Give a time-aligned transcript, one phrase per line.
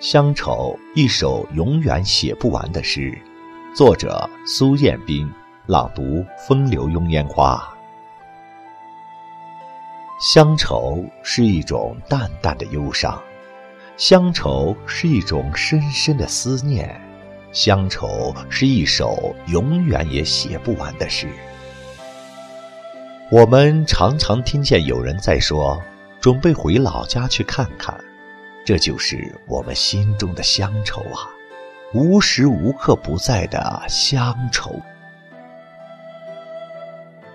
[0.00, 3.12] 乡愁，一首永远写不完的诗。
[3.76, 5.30] 作者：苏彦斌。
[5.66, 7.62] 朗读：风流拥烟花。
[10.18, 13.22] 乡愁是一种淡淡的忧伤，
[13.98, 16.98] 乡愁是一种深深的思念，
[17.52, 21.28] 乡愁是一首永远也写不完的诗。
[23.30, 25.78] 我们常常听见有人在说，
[26.22, 27.94] 准备回老家去看看。
[28.64, 31.28] 这就是我们心中的乡愁啊，
[31.92, 34.80] 无时无刻不在的乡愁。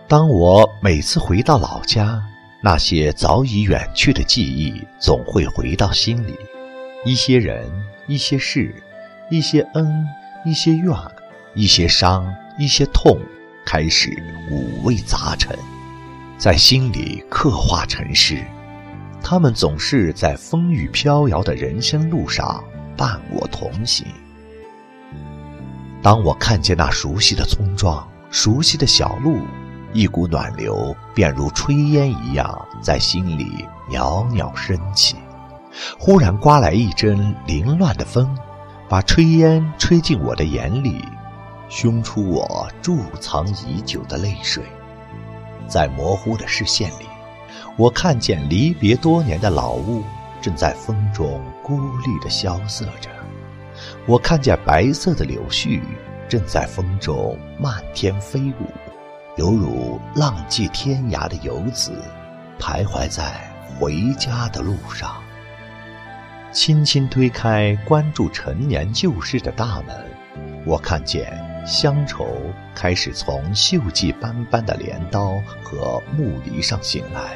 [0.08, 2.22] 当我每次回到老家，
[2.62, 6.36] 那些早已远去的记忆总会回到心里，
[7.04, 7.68] 一些人，
[8.08, 8.74] 一些事，
[9.30, 10.08] 一些恩，
[10.46, 10.96] 一些怨，
[11.56, 13.20] 一些伤，一些痛，
[13.66, 14.16] 开始
[14.52, 15.58] 五味杂陈，
[16.38, 18.46] 在心里刻画成诗。
[19.28, 22.64] 他们总是在风雨飘摇的人生路上
[22.96, 24.06] 伴我同行。
[26.04, 29.42] 当我看见那熟悉的村庄、熟悉的小路，
[29.94, 35.16] 一股暖流便如炊烟一样在心里袅袅升起。
[35.98, 38.38] 忽然刮来一阵凌乱的风，
[38.88, 41.04] 把炊烟吹进我的眼里，
[41.68, 44.62] 熏出我贮藏已久的泪水。
[45.68, 47.08] 在模糊的视线里。
[47.78, 50.04] 我看见离别多年的老屋
[50.42, 53.10] 正在风中孤立地萧瑟着，
[54.06, 55.82] 我看见白色的柳絮
[56.30, 58.66] 正在风中漫天飞舞，
[59.38, 61.92] 犹如浪迹天涯的游子，
[62.60, 65.16] 徘徊在回家的路上。
[66.52, 70.10] 轻轻推开关注陈年旧事的大门，
[70.66, 72.28] 我看见乡愁
[72.76, 77.36] 开始从锈迹斑斑的镰刀和木犁上醒来。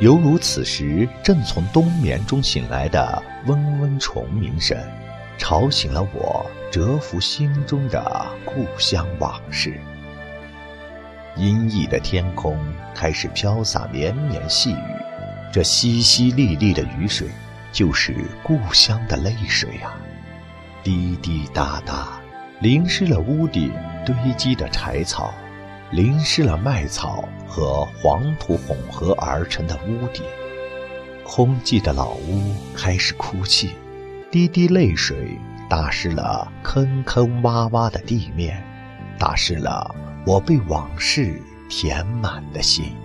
[0.00, 4.76] 犹如此时正从冬眠中醒来的嗡嗡虫鸣声，
[5.38, 9.78] 吵醒了我蛰伏心中的故乡往事。
[11.36, 12.58] 阴翳的天空
[12.94, 14.96] 开始飘洒绵绵细雨，
[15.52, 17.28] 这淅淅沥沥的雨水，
[17.70, 19.94] 就是故乡的泪水啊！
[20.82, 22.20] 滴滴答答，
[22.62, 23.72] 淋湿了屋顶
[24.06, 25.34] 堆积的柴草。
[25.90, 30.24] 淋湿了麦草和黄土混合而成的屋顶，
[31.22, 33.72] 空寂的老屋开始哭泣，
[34.30, 35.36] 滴滴泪水
[35.68, 38.64] 打湿了坑坑洼洼的地面，
[39.18, 39.94] 打湿了
[40.24, 42.96] 我被往事填满的心。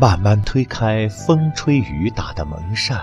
[0.00, 2.98] 慢慢推开风吹雨打的门扇，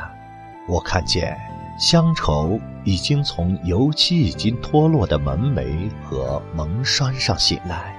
[0.68, 1.38] 我看见。
[1.80, 7.96] 乡愁已经从油漆已经脱落的门楣和门栓上醒来，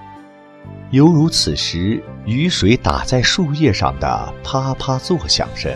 [0.91, 5.75] 犹如此时雨水打在树叶上的啪啪作响声，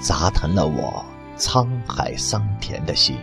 [0.00, 1.04] 砸疼了我
[1.36, 3.16] 沧海桑田的心。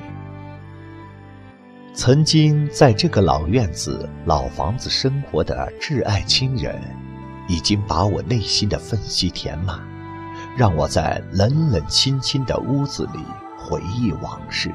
[1.94, 6.78] 曾经在这个老院子、老房子生活的挚爱亲人，
[7.48, 9.80] 已经把我内心的缝隙填满，
[10.58, 13.20] 让我在冷冷清清的屋子里。
[13.62, 14.74] 回忆往事，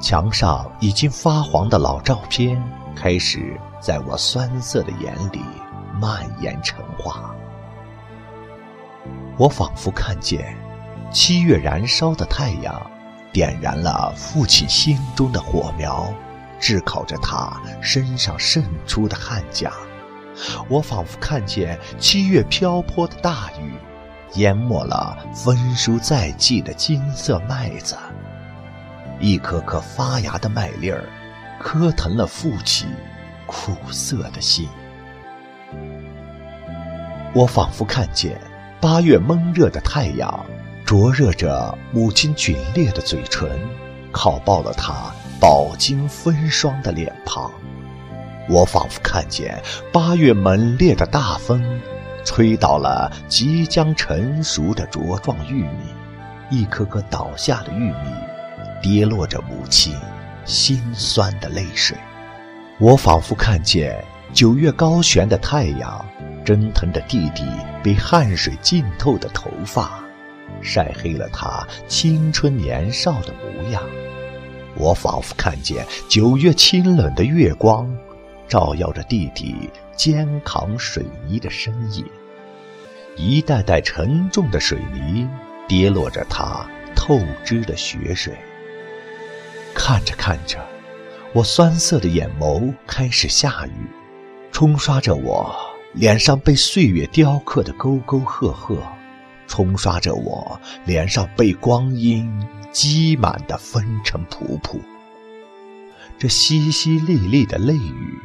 [0.00, 2.62] 墙上已经发黄的老照片
[2.94, 5.40] 开始在我酸涩的眼里
[6.00, 7.34] 蔓延成画。
[9.36, 10.54] 我仿佛看见
[11.10, 12.80] 七月燃烧的太阳，
[13.32, 16.12] 点燃了父亲心中的火苗，
[16.60, 19.72] 炙烤着他身上渗出的汗甲。
[20.68, 23.72] 我仿佛看见七月瓢泼的大雨。
[24.34, 27.96] 淹没了丰收在即的金色麦子，
[29.18, 31.04] 一颗颗发芽的麦粒儿，
[31.58, 32.88] 磕疼了父亲
[33.46, 34.68] 苦涩的心。
[37.32, 38.40] 我仿佛看见
[38.80, 40.46] 八月闷热的太阳，
[40.84, 43.48] 灼热着母亲皲裂的嘴唇，
[44.12, 47.50] 烤爆了她饱经风霜的脸庞。
[48.48, 49.62] 我仿佛看见
[49.92, 51.80] 八月猛烈的大风。
[52.24, 55.84] 吹倒了即将成熟的茁壮玉米，
[56.50, 58.14] 一颗颗倒下的玉米，
[58.82, 59.94] 跌落着母亲
[60.44, 61.96] 心酸的泪水。
[62.78, 64.02] 我仿佛看见
[64.32, 66.04] 九月高悬的太阳，
[66.44, 67.44] 蒸腾着弟弟
[67.82, 70.02] 被汗水浸透的头发，
[70.62, 73.82] 晒黑了他青春年少的模样。
[74.76, 77.92] 我仿佛看见九月清冷的月光，
[78.48, 79.68] 照耀着弟弟。
[80.02, 82.06] 肩扛水泥的身影，
[83.18, 85.28] 一袋袋沉重的水泥
[85.68, 86.66] 跌落着他
[86.96, 88.34] 透支的血水。
[89.74, 90.58] 看着看着，
[91.34, 93.72] 我酸涩的眼眸开始下雨，
[94.50, 95.54] 冲刷着我
[95.92, 98.82] 脸上被岁月雕刻的沟沟壑壑，
[99.46, 102.26] 冲刷着我脸上被光阴
[102.72, 104.80] 积满的风尘仆仆。
[106.18, 108.18] 这淅淅沥沥的泪雨，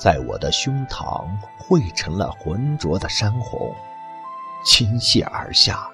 [0.00, 3.70] 在我的胸膛汇成了浑浊的山洪，
[4.64, 5.86] 倾泻而下，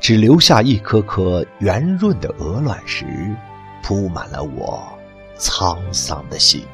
[0.00, 3.36] 只留下一颗颗圆润的鹅卵石，
[3.82, 4.82] 铺满了我
[5.38, 6.64] 沧桑的心。